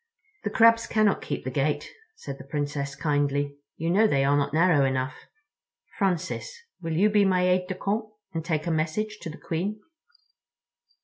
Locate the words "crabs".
0.49-0.87